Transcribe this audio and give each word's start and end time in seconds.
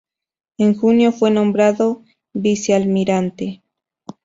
En 0.57 0.73
junio 0.73 1.11
fue 1.11 1.29
nombrado 1.29 2.01
vicealmirante. 2.33 3.61